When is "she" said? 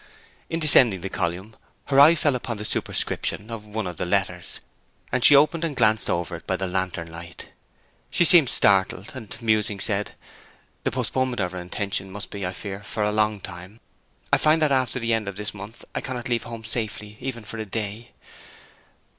5.23-5.35, 8.09-8.25